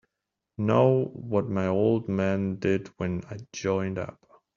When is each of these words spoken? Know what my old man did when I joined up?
Know 0.57 1.11
what 1.13 1.47
my 1.47 1.67
old 1.67 2.09
man 2.09 2.55
did 2.55 2.87
when 2.97 3.23
I 3.29 3.37
joined 3.53 3.99
up? 3.99 4.19